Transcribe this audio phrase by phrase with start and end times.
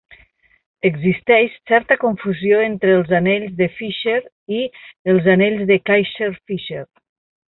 [0.89, 4.17] Existeix certa confusió entre els anells de Fleischer
[4.61, 4.65] i
[5.13, 6.83] els anells de Kayser-Fleischer.